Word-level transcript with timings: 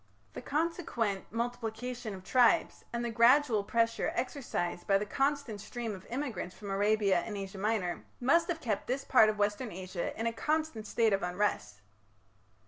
The 0.33 0.41
consequent 0.41 1.31
multiplication 1.31 2.15
of 2.15 2.23
tribes, 2.23 2.83
and 2.91 3.05
the 3.05 3.11
gradual 3.11 3.63
pressure 3.63 4.11
exercised 4.15 4.87
by 4.87 4.97
the 4.97 5.05
constant 5.05 5.61
stream 5.61 5.93
of 5.93 6.07
immigrants 6.07 6.55
from 6.55 6.71
Arabia 6.71 7.19
and 7.19 7.37
Asia 7.37 7.59
Minor, 7.59 8.03
must 8.19 8.47
have 8.47 8.61
kept 8.61 8.87
this 8.87 9.05
part 9.05 9.29
of 9.29 9.37
Western 9.37 9.71
Asia 9.71 10.19
in 10.19 10.25
a 10.25 10.33
constant 10.33 10.87
state 10.87 11.13
of 11.13 11.21
unrest. 11.21 11.81